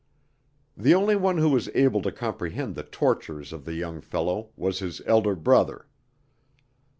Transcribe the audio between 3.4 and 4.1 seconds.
of the young